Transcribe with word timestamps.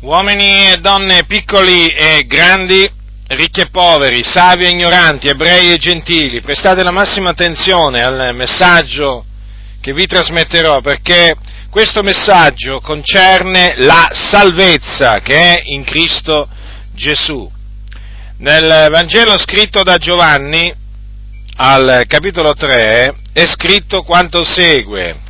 uomini 0.00 0.72
e 0.72 0.76
donne 0.76 1.24
piccoli 1.24 1.88
e 1.88 2.26
grandi, 2.26 2.88
ricchi 3.28 3.62
e 3.62 3.70
poveri, 3.70 4.22
savi 4.22 4.64
e 4.64 4.68
ignoranti, 4.68 5.28
ebrei 5.28 5.72
e 5.72 5.78
gentili, 5.78 6.40
prestate 6.40 6.82
la 6.82 6.90
massima 6.90 7.30
attenzione 7.30 8.02
al 8.02 8.34
messaggio 8.34 9.24
che 9.80 9.92
vi 9.92 10.06
trasmetterò 10.06 10.80
perché 10.80 11.34
questo 11.70 12.02
messaggio 12.02 12.80
concerne 12.80 13.74
la 13.78 14.10
salvezza 14.12 15.20
che 15.20 15.34
è 15.34 15.62
in 15.64 15.84
Cristo 15.84 16.48
Gesù. 16.92 17.50
Nel 18.38 18.88
Vangelo 18.90 19.38
scritto 19.38 19.82
da 19.82 19.96
Giovanni, 19.96 20.72
al 21.56 22.04
capitolo 22.06 22.54
3, 22.54 23.14
è 23.32 23.46
scritto 23.46 24.02
quanto 24.02 24.44
segue. 24.44 25.24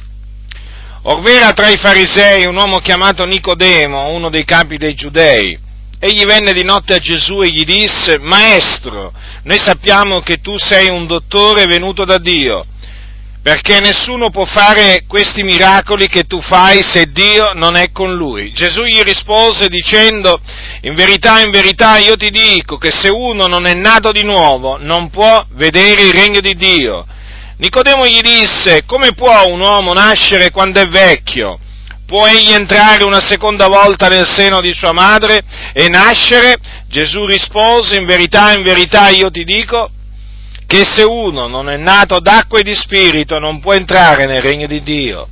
Orvera 1.08 1.52
tra 1.52 1.68
i 1.68 1.76
farisei 1.76 2.46
un 2.46 2.56
uomo 2.56 2.80
chiamato 2.80 3.24
Nicodemo, 3.24 4.08
uno 4.08 4.28
dei 4.28 4.44
capi 4.44 4.76
dei 4.76 4.94
giudei. 4.94 5.56
Egli 6.00 6.24
venne 6.24 6.52
di 6.52 6.64
notte 6.64 6.94
a 6.94 6.98
Gesù 6.98 7.42
e 7.42 7.50
gli 7.50 7.62
disse, 7.62 8.18
Maestro, 8.18 9.12
noi 9.44 9.58
sappiamo 9.60 10.20
che 10.20 10.40
tu 10.40 10.58
sei 10.58 10.88
un 10.88 11.06
dottore 11.06 11.66
venuto 11.66 12.04
da 12.04 12.18
Dio, 12.18 12.64
perché 13.40 13.78
nessuno 13.78 14.30
può 14.30 14.44
fare 14.46 15.04
questi 15.06 15.44
miracoli 15.44 16.08
che 16.08 16.24
tu 16.24 16.40
fai 16.42 16.82
se 16.82 17.04
Dio 17.12 17.52
non 17.54 17.76
è 17.76 17.92
con 17.92 18.12
lui. 18.12 18.50
Gesù 18.52 18.82
gli 18.82 19.00
rispose 19.02 19.68
dicendo, 19.68 20.36
in 20.80 20.96
verità, 20.96 21.40
in 21.40 21.52
verità 21.52 21.98
io 21.98 22.16
ti 22.16 22.30
dico 22.30 22.78
che 22.78 22.90
se 22.90 23.10
uno 23.10 23.46
non 23.46 23.64
è 23.66 23.74
nato 23.74 24.10
di 24.10 24.24
nuovo 24.24 24.76
non 24.80 25.08
può 25.10 25.46
vedere 25.50 26.02
il 26.02 26.12
regno 26.12 26.40
di 26.40 26.54
Dio. 26.56 27.06
Nicodemo 27.58 28.06
gli 28.06 28.20
disse, 28.20 28.84
come 28.84 29.12
può 29.14 29.46
un 29.46 29.60
uomo 29.60 29.94
nascere 29.94 30.50
quando 30.50 30.80
è 30.80 30.86
vecchio? 30.88 31.58
Può 32.06 32.26
egli 32.26 32.52
entrare 32.52 33.02
una 33.02 33.20
seconda 33.20 33.66
volta 33.66 34.08
nel 34.08 34.26
seno 34.26 34.60
di 34.60 34.74
sua 34.74 34.92
madre 34.92 35.42
e 35.72 35.88
nascere? 35.88 36.58
Gesù 36.86 37.24
rispose, 37.24 37.96
in 37.96 38.04
verità, 38.04 38.52
in 38.52 38.62
verità 38.62 39.08
io 39.08 39.30
ti 39.30 39.42
dico 39.44 39.90
che 40.66 40.84
se 40.84 41.02
uno 41.02 41.46
non 41.46 41.70
è 41.70 41.76
nato 41.76 42.20
d'acqua 42.20 42.58
e 42.58 42.62
di 42.62 42.74
spirito 42.74 43.38
non 43.38 43.60
può 43.60 43.72
entrare 43.72 44.26
nel 44.26 44.42
regno 44.42 44.66
di 44.66 44.82
Dio. 44.82 45.28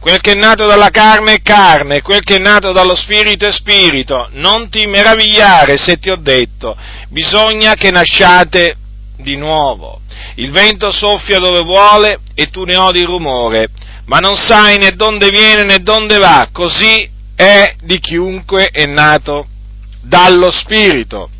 Quel 0.00 0.20
che 0.20 0.32
è 0.32 0.34
nato 0.34 0.66
dalla 0.66 0.90
carne 0.90 1.34
è 1.34 1.42
carne, 1.42 2.00
quel 2.00 2.22
che 2.22 2.36
è 2.36 2.38
nato 2.38 2.72
dallo 2.72 2.94
spirito 2.94 3.46
è 3.46 3.52
spirito. 3.52 4.28
Non 4.32 4.70
ti 4.70 4.86
meravigliare 4.86 5.76
se 5.76 5.98
ti 5.98 6.08
ho 6.08 6.16
detto, 6.16 6.76
bisogna 7.08 7.74
che 7.74 7.90
nasciate 7.90 8.76
di 9.16 9.36
nuovo. 9.36 10.00
Il 10.36 10.50
vento 10.50 10.90
soffia 10.90 11.38
dove 11.38 11.60
vuole 11.62 12.20
e 12.34 12.48
tu 12.48 12.64
ne 12.64 12.76
odi 12.76 13.00
il 13.00 13.06
rumore, 13.06 13.68
ma 14.06 14.18
non 14.18 14.36
sai 14.36 14.78
né 14.78 14.90
dove 14.92 15.30
viene 15.30 15.64
né 15.64 15.78
dove 15.78 16.18
va, 16.18 16.48
così 16.52 17.08
è 17.34 17.74
di 17.82 17.98
chiunque 17.98 18.68
è 18.70 18.86
nato 18.86 19.46
dallo 20.00 20.50
Spirito. 20.50 21.30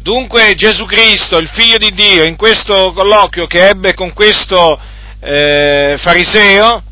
Dunque 0.00 0.54
Gesù 0.56 0.84
Cristo, 0.84 1.38
il 1.38 1.48
Figlio 1.48 1.78
di 1.78 1.92
Dio, 1.92 2.24
in 2.24 2.34
questo 2.36 2.92
colloquio 2.92 3.46
che 3.46 3.68
ebbe 3.68 3.94
con 3.94 4.12
questo 4.12 4.78
eh, 5.20 5.94
fariseo, 5.98 6.82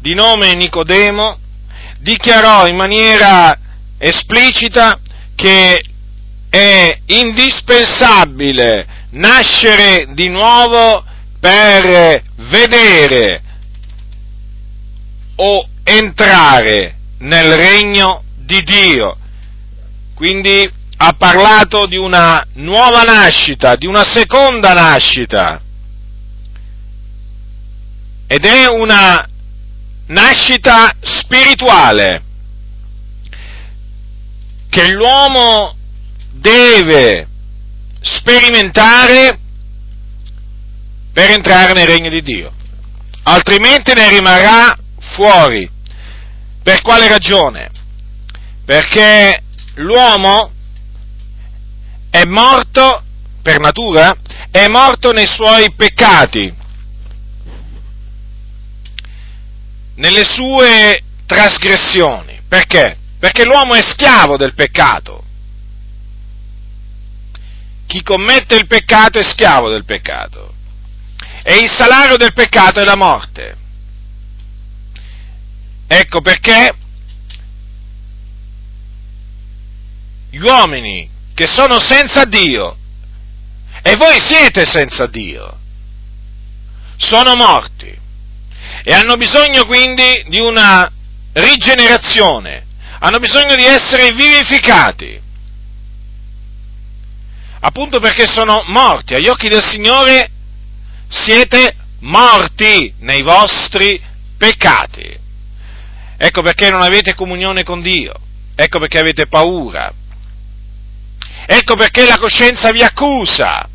di 0.00 0.14
nome 0.14 0.54
Nicodemo, 0.54 1.38
dichiarò 2.00 2.66
in 2.66 2.76
maniera 2.76 3.58
esplicita 3.98 5.00
che 5.34 5.82
è 6.50 6.98
indispensabile 7.06 8.86
nascere 9.10 10.08
di 10.12 10.28
nuovo 10.28 11.04
per 11.40 12.22
vedere 12.36 13.42
o 15.36 15.68
entrare 15.84 16.96
nel 17.18 17.54
regno 17.54 18.22
di 18.36 18.62
Dio. 18.62 19.16
Quindi 20.14 20.70
ha 21.00 21.12
parlato 21.12 21.86
di 21.86 21.96
una 21.96 22.44
nuova 22.54 23.02
nascita, 23.02 23.76
di 23.76 23.86
una 23.86 24.04
seconda 24.04 24.72
nascita. 24.72 25.60
Ed 28.26 28.44
è 28.44 28.66
una 28.66 29.26
nascita 30.06 30.94
spirituale 31.00 32.22
che 34.68 34.90
l'uomo 34.90 35.74
deve 36.32 37.26
sperimentare 38.00 39.38
per 41.12 41.30
entrare 41.30 41.72
nel 41.72 41.86
regno 41.86 42.10
di 42.10 42.22
Dio, 42.22 42.52
altrimenti 43.24 43.92
ne 43.94 44.08
rimarrà 44.08 44.76
fuori. 45.14 45.68
Per 46.62 46.82
quale 46.82 47.08
ragione? 47.08 47.70
Perché 48.64 49.42
l'uomo 49.76 50.52
è 52.10 52.24
morto 52.24 53.02
per 53.42 53.58
natura, 53.58 54.14
è 54.50 54.66
morto 54.68 55.12
nei 55.12 55.26
suoi 55.26 55.72
peccati, 55.74 56.54
nelle 59.94 60.24
sue 60.24 61.02
trasgressioni. 61.26 62.40
Perché? 62.48 62.96
Perché 63.18 63.44
l'uomo 63.44 63.74
è 63.74 63.82
schiavo 63.82 64.36
del 64.36 64.54
peccato. 64.54 65.24
Chi 67.88 68.02
commette 68.02 68.54
il 68.54 68.66
peccato 68.66 69.18
è 69.18 69.22
schiavo 69.22 69.70
del 69.70 69.86
peccato. 69.86 70.52
E 71.42 71.56
il 71.56 71.70
salario 71.74 72.18
del 72.18 72.34
peccato 72.34 72.80
è 72.80 72.84
la 72.84 72.96
morte. 72.96 73.56
Ecco 75.86 76.20
perché 76.20 76.74
gli 80.28 80.36
uomini 80.36 81.08
che 81.32 81.46
sono 81.46 81.80
senza 81.80 82.26
Dio 82.26 82.76
e 83.80 83.96
voi 83.96 84.18
siete 84.20 84.66
senza 84.66 85.06
Dio, 85.06 85.58
sono 86.98 87.36
morti 87.36 87.96
e 88.82 88.92
hanno 88.92 89.16
bisogno 89.16 89.64
quindi 89.64 90.24
di 90.26 90.40
una 90.40 90.92
rigenerazione, 91.32 92.66
hanno 92.98 93.18
bisogno 93.18 93.54
di 93.54 93.64
essere 93.64 94.12
vivificati, 94.12 95.18
appunto 97.68 98.00
perché 98.00 98.26
sono 98.26 98.62
morti 98.66 99.14
agli 99.14 99.28
occhi 99.28 99.48
del 99.48 99.62
Signore 99.62 100.30
siete 101.06 101.76
morti 102.00 102.94
nei 103.00 103.22
vostri 103.22 104.00
peccati. 104.36 105.16
Ecco 106.16 106.42
perché 106.42 106.70
non 106.70 106.82
avete 106.82 107.14
comunione 107.14 107.62
con 107.62 107.80
Dio, 107.80 108.14
ecco 108.54 108.78
perché 108.78 108.98
avete 108.98 109.26
paura, 109.26 109.92
Ecco 111.50 111.76
perché 111.76 112.04
la 112.04 112.18
coscienza 112.18 112.70
vi 112.72 112.82
accusa. 112.82 113.66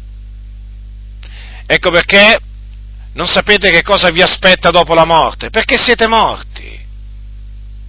Ecco 1.65 1.89
perché 1.89 2.39
non 3.13 3.25
sapete 3.25 3.71
che 3.71 3.81
cosa 3.81 4.11
vi 4.11 4.21
aspetta 4.21 4.69
dopo 4.69 4.93
la 4.93 5.05
morte, 5.05 5.49
perché 5.49 5.79
siete 5.79 6.05
morti 6.05 6.79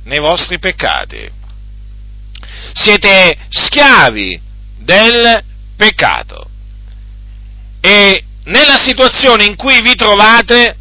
nei 0.05 0.21
vostri 0.21 0.59
peccati. 0.59 1.31
Siete 2.73 3.37
schiavi 3.51 4.41
del 4.79 5.45
peccato. 5.77 6.49
E 7.81 8.25
nella 8.45 8.77
situazione 8.77 9.45
in 9.45 9.57
cui 9.57 9.81
vi 9.81 9.95
trovate 9.95 10.77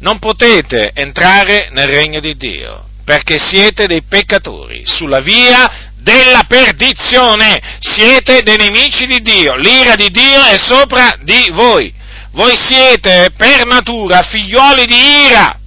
non 0.00 0.18
potete 0.18 0.92
entrare 0.94 1.70
nel 1.72 1.88
regno 1.88 2.20
di 2.20 2.36
Dio, 2.36 2.88
perché 3.04 3.38
siete 3.38 3.86
dei 3.86 4.02
peccatori 4.02 4.82
sulla 4.84 5.20
via 5.20 5.90
della 5.96 6.44
perdizione, 6.46 7.78
siete 7.80 8.42
dei 8.42 8.56
nemici 8.56 9.06
di 9.06 9.20
Dio, 9.20 9.56
l'ira 9.56 9.94
di 9.94 10.08
Dio 10.10 10.44
è 10.44 10.56
sopra 10.56 11.16
di 11.22 11.50
voi, 11.52 11.92
voi 12.30 12.56
siete 12.56 13.32
per 13.36 13.66
natura 13.66 14.22
figlioli 14.22 14.86
di 14.86 15.26
ira, 15.28 15.58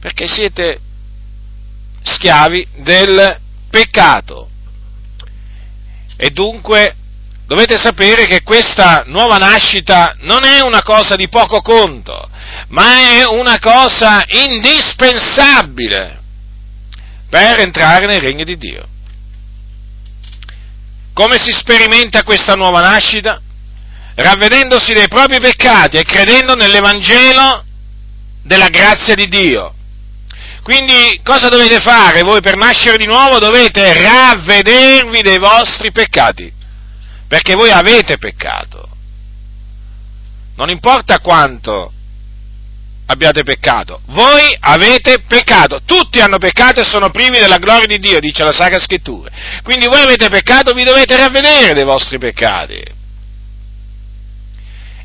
perché 0.00 0.28
siete 0.28 0.80
schiavi 2.02 2.66
del 2.76 3.40
peccato. 3.70 4.50
E 6.16 6.30
dunque 6.30 6.94
dovete 7.46 7.78
sapere 7.78 8.26
che 8.26 8.42
questa 8.42 9.04
nuova 9.06 9.36
nascita 9.36 10.16
non 10.20 10.44
è 10.44 10.60
una 10.60 10.82
cosa 10.82 11.16
di 11.16 11.28
poco 11.28 11.60
conto, 11.60 12.28
ma 12.68 13.18
è 13.18 13.24
una 13.26 13.58
cosa 13.58 14.24
indispensabile 14.26 16.20
per 17.28 17.60
entrare 17.60 18.06
nel 18.06 18.20
regno 18.20 18.44
di 18.44 18.56
Dio. 18.56 18.88
Come 21.12 21.38
si 21.38 21.52
sperimenta 21.52 22.22
questa 22.22 22.54
nuova 22.54 22.80
nascita? 22.80 23.40
Ravvedendosi 24.16 24.92
dei 24.92 25.08
propri 25.08 25.40
peccati 25.40 25.96
e 25.96 26.04
credendo 26.04 26.54
nell'Evangelo 26.54 27.64
della 28.42 28.68
grazia 28.68 29.14
di 29.14 29.28
Dio. 29.28 29.74
Quindi 30.64 31.20
cosa 31.22 31.50
dovete 31.50 31.78
fare 31.80 32.22
voi 32.22 32.40
per 32.40 32.56
nascere 32.56 32.96
di 32.96 33.04
nuovo? 33.04 33.38
Dovete 33.38 33.92
ravvedervi 33.92 35.20
dei 35.20 35.36
vostri 35.36 35.92
peccati, 35.92 36.50
perché 37.28 37.54
voi 37.54 37.70
avete 37.70 38.16
peccato. 38.16 38.88
Non 40.56 40.70
importa 40.70 41.18
quanto 41.18 41.92
abbiate 43.04 43.42
peccato. 43.42 44.00
Voi 44.06 44.56
avete 44.58 45.20
peccato. 45.28 45.82
Tutti 45.84 46.20
hanno 46.20 46.38
peccato 46.38 46.80
e 46.80 46.86
sono 46.86 47.10
privi 47.10 47.38
della 47.38 47.58
gloria 47.58 47.86
di 47.86 47.98
Dio, 47.98 48.18
dice 48.18 48.42
la 48.42 48.52
Sacra 48.52 48.80
Scrittura. 48.80 49.30
Quindi 49.62 49.84
voi 49.84 50.00
avete 50.00 50.30
peccato, 50.30 50.72
vi 50.72 50.84
dovete 50.84 51.14
ravvedere 51.14 51.74
dei 51.74 51.84
vostri 51.84 52.16
peccati. 52.16 52.82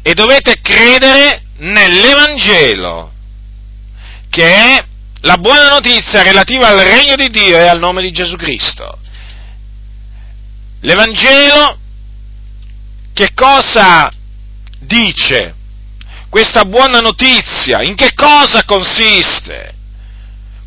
E 0.02 0.14
dovete 0.14 0.62
credere 0.62 1.42
nell'Evangelo, 1.58 3.12
che 4.30 4.46
è 4.46 4.88
la 5.21 5.38
buona 5.38 5.68
notizia 5.68 6.21
relativa 6.21 6.68
al 6.68 6.80
regno 6.80 7.16
di 7.16 7.30
Dio 7.30 7.57
e 7.57 7.68
al 7.68 7.80
nome 7.80 8.01
di 8.01 8.12
Gesù 8.12 8.36
Cristo. 8.36 9.00
L'Evangelo 10.81 11.77
che 13.13 13.33
cosa 13.33 14.10
dice? 14.80 15.56
Questa 16.30 16.63
buona 16.63 17.00
notizia 17.00 17.81
in 17.81 17.95
che 17.95 18.13
cosa 18.13 18.63
consiste? 18.63 19.75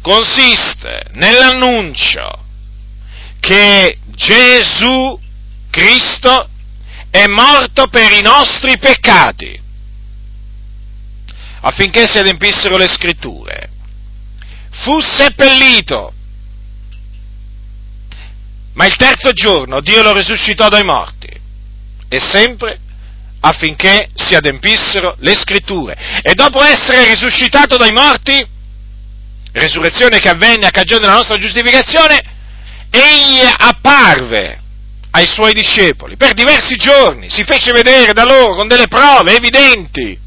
Consiste 0.03 1.05
nell'annuncio 1.15 2.45
che 3.41 3.99
Gesù 4.09 5.19
Cristo 5.71 6.49
è 7.09 7.27
morto 7.27 7.87
per 7.87 8.13
i 8.13 8.21
nostri 8.21 8.77
peccati 8.79 9.61
affinché 11.61 12.07
si 12.07 12.19
adempissero 12.19 12.77
le 12.77 12.89
scritture. 12.89 13.71
Fu 14.73 15.01
seppellito, 15.01 16.13
ma 18.75 18.87
il 18.87 18.97
terzo 18.97 19.33
giorno 19.33 19.81
Dio 19.81 20.03
lo 20.03 20.13
risuscitò 20.13 20.69
dai 20.69 20.83
morti 20.83 21.29
e 22.09 22.19
sempre 22.19 22.81
affinché 23.41 24.09
si 24.15 24.35
adempissero 24.35 25.17
le 25.19 25.35
scritture. 25.35 26.21
E 26.23 26.35
dopo 26.35 26.63
essere 26.63 27.05
risuscitato 27.05 27.77
dai 27.77 27.93
morti, 27.93 28.45
resurrezione 29.53 30.19
che 30.21 30.31
avvenne 30.31 30.67
a 30.67 30.71
cagione 30.71 31.03
della 31.03 31.17
nostra 31.17 31.39
giustificazione, 31.39 32.23
egli 32.91 33.41
apparve 33.59 34.61
ai 35.11 35.27
suoi 35.27 35.53
discepoli 35.53 36.17
per 36.17 36.33
diversi 36.33 36.77
giorni, 36.77 37.29
si 37.29 37.45
fece 37.45 37.73
vedere 37.73 38.13
da 38.13 38.25
loro 38.25 38.55
con 38.55 38.69
delle 38.69 38.89
prove 38.89 39.37
evidenti 39.37 40.22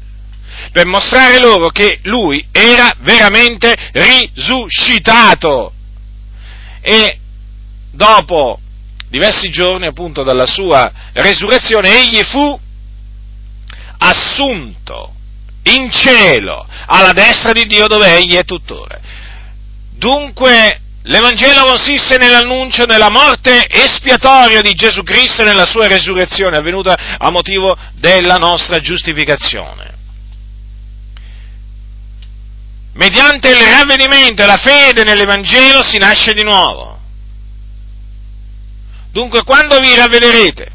per 0.76 0.84
mostrare 0.84 1.38
loro 1.38 1.68
che 1.68 2.00
lui 2.02 2.46
era 2.52 2.92
veramente 2.98 3.74
risuscitato. 3.92 5.72
E 6.82 7.18
dopo 7.92 8.60
diversi 9.08 9.48
giorni 9.48 9.86
appunto 9.86 10.22
dalla 10.22 10.44
sua 10.44 10.92
resurrezione, 11.14 11.98
egli 11.98 12.22
fu 12.24 12.60
assunto 13.96 15.14
in 15.62 15.90
cielo 15.90 16.68
alla 16.84 17.12
destra 17.12 17.52
di 17.52 17.64
Dio 17.64 17.86
dove 17.86 18.14
egli 18.14 18.34
è 18.34 18.44
tuttora. 18.44 19.00
Dunque 19.92 20.80
l'Evangelo 21.04 21.64
consiste 21.64 22.18
nell'annuncio 22.18 22.84
della 22.84 23.08
morte 23.08 23.64
espiatoria 23.66 24.60
di 24.60 24.74
Gesù 24.74 25.02
Cristo 25.04 25.40
e 25.40 25.46
nella 25.46 25.64
sua 25.64 25.86
resurrezione 25.86 26.58
avvenuta 26.58 27.16
a 27.16 27.30
motivo 27.30 27.74
della 27.94 28.36
nostra 28.36 28.78
giustificazione. 28.78 29.94
Mediante 32.96 33.50
il 33.50 33.56
ravvedimento 33.56 34.42
e 34.42 34.46
la 34.46 34.56
fede 34.56 35.04
nell'Evangelo 35.04 35.82
si 35.82 35.98
nasce 35.98 36.32
di 36.32 36.42
nuovo. 36.42 36.98
Dunque 39.12 39.44
quando 39.44 39.78
vi 39.80 39.94
ravvederete 39.94 40.72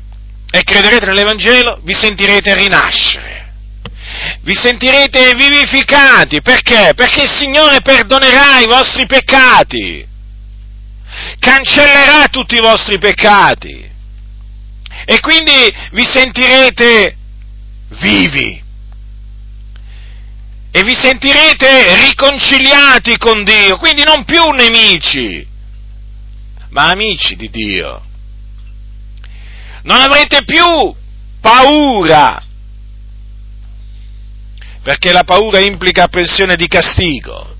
e 0.51 0.63
crederete 0.63 1.05
nell'Evangelo, 1.07 1.79
vi 1.83 1.95
sentirete 1.95 2.53
rinascere, 2.53 3.53
vi 4.41 4.53
sentirete 4.53 5.33
vivificati, 5.33 6.41
perché? 6.41 6.91
Perché 6.95 7.23
il 7.23 7.31
Signore 7.31 7.81
perdonerà 7.81 8.59
i 8.59 8.67
vostri 8.67 9.07
peccati, 9.07 10.05
cancellerà 11.39 12.27
tutti 12.27 12.55
i 12.55 12.61
vostri 12.61 12.99
peccati. 12.99 13.89
E 15.05 15.19
quindi 15.21 15.73
vi 15.91 16.03
sentirete 16.03 17.15
vivi 17.99 18.69
e 20.71 20.83
vi 20.83 20.95
sentirete 20.95 22.07
riconciliati 22.07 23.17
con 23.17 23.43
Dio, 23.43 23.77
quindi 23.77 24.03
non 24.03 24.23
più 24.25 24.49
nemici, 24.51 25.45
ma 26.69 26.89
amici 26.89 27.35
di 27.35 27.49
Dio 27.49 28.09
non 29.83 29.99
avrete 29.99 30.43
più 30.43 30.93
paura, 31.39 32.43
perché 34.83 35.11
la 35.11 35.23
paura 35.23 35.59
implica 35.59 36.03
apprensione 36.03 36.55
di 36.55 36.67
castigo. 36.67 37.55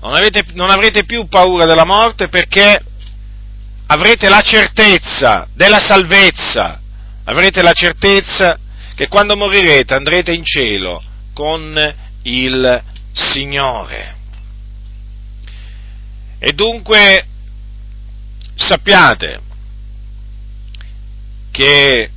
Non, 0.00 0.14
avete, 0.14 0.44
non 0.52 0.70
avrete 0.70 1.04
più 1.04 1.26
paura 1.26 1.64
della 1.64 1.84
morte 1.84 2.28
perché 2.28 2.84
avrete 3.86 4.28
la 4.28 4.40
certezza 4.42 5.48
della 5.54 5.80
salvezza, 5.80 6.80
avrete 7.24 7.62
la 7.62 7.72
certezza 7.72 8.58
che 8.94 9.08
quando 9.08 9.36
morirete 9.36 9.94
andrete 9.94 10.32
in 10.32 10.44
cielo 10.44 11.02
con 11.38 11.94
il 12.22 12.82
Signore. 13.12 14.16
E 16.40 16.52
dunque 16.52 17.24
sappiate 18.56 19.40
che 21.52 22.10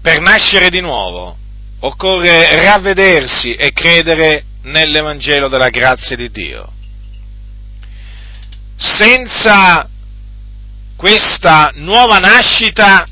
per 0.00 0.20
nascere 0.20 0.68
di 0.68 0.80
nuovo 0.80 1.36
occorre 1.78 2.60
ravvedersi 2.60 3.54
e 3.54 3.72
credere 3.72 4.44
nell'Evangelo 4.62 5.46
della 5.46 5.68
grazia 5.68 6.16
di 6.16 6.28
Dio. 6.28 6.72
Senza 8.74 9.88
questa 10.96 11.70
nuova 11.74 12.18
nascita 12.18 13.06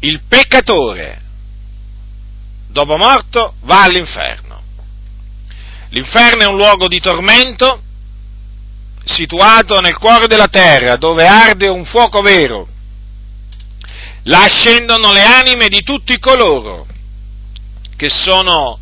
il 0.00 0.22
peccatore 0.28 1.22
dopo 2.68 2.96
morto 2.96 3.54
va 3.62 3.82
all'inferno. 3.82 4.62
L'inferno 5.90 6.42
è 6.42 6.46
un 6.46 6.56
luogo 6.56 6.86
di 6.86 7.00
tormento 7.00 7.82
situato 9.04 9.80
nel 9.80 9.96
cuore 9.96 10.26
della 10.26 10.48
terra, 10.48 10.96
dove 10.96 11.26
arde 11.26 11.68
un 11.68 11.84
fuoco 11.84 12.20
vero. 12.20 12.68
Là 14.24 14.46
scendono 14.46 15.12
le 15.12 15.22
anime 15.22 15.68
di 15.68 15.82
tutti 15.82 16.18
coloro 16.18 16.86
che 17.96 18.10
sono 18.10 18.78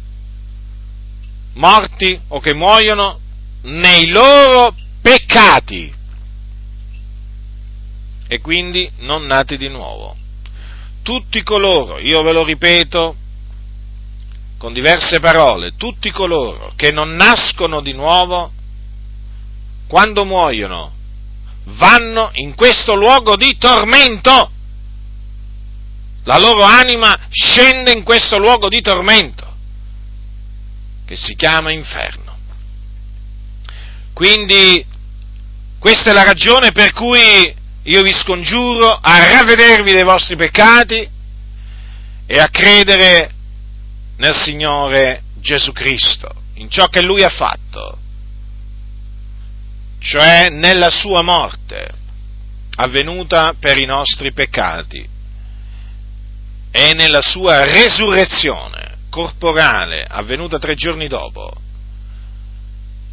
morti 1.54 2.20
o 2.28 2.40
che 2.40 2.52
muoiono 2.52 3.20
nei 3.62 4.08
loro 4.08 4.74
peccati 5.00 5.94
e 8.28 8.40
quindi 8.40 8.90
non 8.98 9.24
nati 9.24 9.56
di 9.56 9.68
nuovo. 9.68 10.16
Tutti 11.06 11.44
coloro, 11.44 12.00
io 12.00 12.20
ve 12.24 12.32
lo 12.32 12.42
ripeto 12.42 13.14
con 14.58 14.72
diverse 14.72 15.20
parole, 15.20 15.76
tutti 15.76 16.10
coloro 16.10 16.72
che 16.74 16.90
non 16.90 17.14
nascono 17.14 17.80
di 17.80 17.92
nuovo 17.92 18.50
quando 19.86 20.24
muoiono, 20.24 20.92
vanno 21.78 22.30
in 22.32 22.56
questo 22.56 22.96
luogo 22.96 23.36
di 23.36 23.56
tormento. 23.56 24.50
La 26.24 26.38
loro 26.38 26.64
anima 26.64 27.16
scende 27.30 27.92
in 27.92 28.02
questo 28.02 28.36
luogo 28.36 28.68
di 28.68 28.80
tormento, 28.80 29.46
che 31.06 31.14
si 31.14 31.36
chiama 31.36 31.70
inferno. 31.70 32.36
Quindi 34.12 34.84
questa 35.78 36.10
è 36.10 36.12
la 36.12 36.24
ragione 36.24 36.72
per 36.72 36.90
cui 36.90 37.55
io 37.86 38.02
vi 38.02 38.12
scongiuro 38.12 38.98
a 39.00 39.30
ravvedervi 39.30 39.92
dei 39.92 40.04
vostri 40.04 40.36
peccati 40.36 41.08
e 42.26 42.38
a 42.38 42.48
credere 42.48 43.32
nel 44.16 44.34
Signore 44.34 45.22
Gesù 45.40 45.72
Cristo, 45.72 46.28
in 46.54 46.68
ciò 46.70 46.86
che 46.86 47.02
Lui 47.02 47.22
ha 47.22 47.28
fatto 47.28 47.98
cioè 49.98 50.50
nella 50.50 50.90
sua 50.90 51.22
morte, 51.22 51.90
avvenuta 52.76 53.54
per 53.58 53.76
i 53.76 53.86
nostri 53.86 54.32
peccati, 54.32 55.08
e 56.70 56.94
nella 56.94 57.22
sua 57.22 57.64
resurrezione 57.64 58.98
corporale, 59.10 60.06
avvenuta 60.08 60.58
tre 60.58 60.74
giorni 60.74 61.08
dopo, 61.08 61.50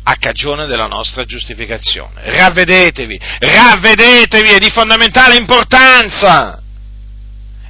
a 0.03 0.15
cagione 0.17 0.65
della 0.65 0.87
nostra 0.87 1.23
giustificazione. 1.23 2.33
Ravvedetevi, 2.33 3.19
ravvedetevi, 3.39 4.49
è 4.49 4.57
di 4.57 4.69
fondamentale 4.69 5.35
importanza 5.37 6.61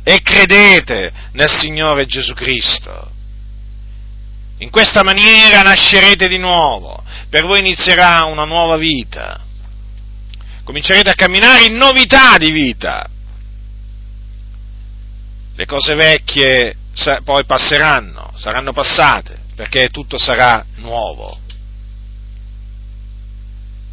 e 0.03 0.21
credete 0.21 1.11
nel 1.33 1.49
Signore 1.49 2.05
Gesù 2.05 2.33
Cristo. 2.33 3.11
In 4.57 4.69
questa 4.69 5.03
maniera 5.03 5.61
nascerete 5.61 6.27
di 6.27 6.37
nuovo, 6.37 7.03
per 7.29 7.45
voi 7.45 7.59
inizierà 7.59 8.23
una 8.25 8.45
nuova 8.45 8.77
vita, 8.77 9.41
comincerete 10.63 11.09
a 11.09 11.15
camminare 11.15 11.65
in 11.65 11.75
novità 11.75 12.37
di 12.37 12.51
vita. 12.51 13.07
le 15.55 15.65
cose 15.65 15.93
vecchie 15.93 16.77
poi 17.23 17.45
passeranno, 17.45 18.31
saranno 18.35 18.71
passate, 18.71 19.39
perché 19.55 19.89
tutto 19.89 20.17
sarà 20.17 20.63
nuovo. 20.75 21.39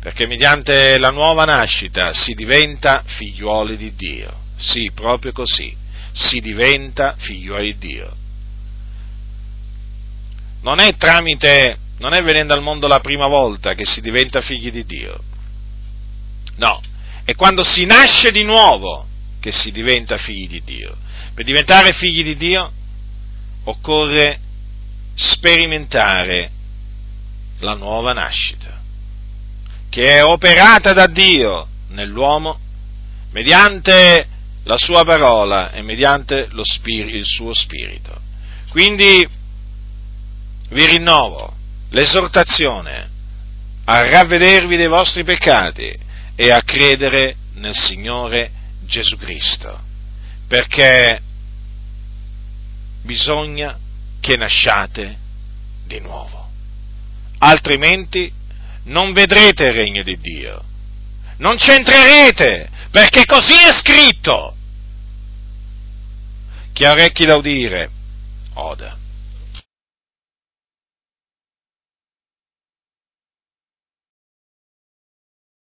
Perché 0.00 0.26
mediante 0.26 0.98
la 0.98 1.10
nuova 1.10 1.44
nascita 1.44 2.14
si 2.14 2.34
diventa 2.34 3.02
figliuoli 3.04 3.76
di 3.76 3.94
Dio. 3.94 4.34
Sì, 4.56 4.90
proprio 4.94 5.32
così. 5.32 5.76
Si 6.12 6.40
diventa 6.40 7.14
figliuoli 7.18 7.76
di 7.76 7.88
Dio. 7.88 8.16
Non 10.62 10.80
è 10.80 10.96
tramite, 10.96 11.78
non 11.98 12.14
è 12.14 12.22
venendo 12.22 12.54
al 12.54 12.62
mondo 12.62 12.86
la 12.86 13.00
prima 13.00 13.26
volta 13.26 13.74
che 13.74 13.84
si 13.84 14.00
diventa 14.00 14.40
figli 14.40 14.70
di 14.70 14.84
Dio. 14.84 15.22
No, 16.56 16.80
è 17.24 17.34
quando 17.34 17.62
si 17.62 17.84
nasce 17.84 18.30
di 18.30 18.42
nuovo 18.42 19.06
che 19.38 19.52
si 19.52 19.70
diventa 19.70 20.18
figli 20.18 20.48
di 20.48 20.62
Dio. 20.64 20.96
Per 21.34 21.44
diventare 21.44 21.92
figli 21.92 22.22
di 22.22 22.36
Dio 22.36 22.72
occorre 23.64 24.38
sperimentare 25.14 26.50
la 27.60 27.74
nuova 27.74 28.12
nascita, 28.12 28.79
che 29.90 30.14
è 30.14 30.24
operata 30.24 30.92
da 30.92 31.06
Dio 31.06 31.66
nell'uomo 31.88 32.58
mediante 33.32 34.26
la 34.64 34.76
sua 34.76 35.04
parola 35.04 35.72
e 35.72 35.82
mediante 35.82 36.48
spirito, 36.62 37.16
il 37.16 37.26
suo 37.26 37.52
spirito. 37.52 38.18
Quindi 38.70 39.26
vi 40.68 40.86
rinnovo 40.86 41.52
l'esortazione 41.90 43.08
a 43.84 44.08
ravvedervi 44.08 44.76
dei 44.76 44.86
vostri 44.86 45.24
peccati 45.24 45.92
e 46.36 46.50
a 46.50 46.62
credere 46.62 47.36
nel 47.54 47.74
Signore 47.74 48.50
Gesù 48.84 49.16
Cristo, 49.16 49.80
perché 50.46 51.20
bisogna 53.02 53.76
che 54.20 54.36
nasciate 54.36 55.16
di 55.86 55.98
nuovo, 55.98 56.48
altrimenti 57.38 58.32
non 58.90 59.12
vedrete 59.12 59.66
il 59.66 59.72
regno 59.72 60.02
di 60.02 60.18
Dio, 60.18 60.62
non 61.38 61.56
c'entrerete, 61.56 62.68
perché 62.90 63.24
così 63.24 63.54
è 63.54 63.72
scritto. 63.72 64.54
Chi 66.72 66.84
ha 66.84 66.92
orecchi 66.92 67.24
da 67.24 67.36
udire, 67.36 67.90
oda. 68.54 68.99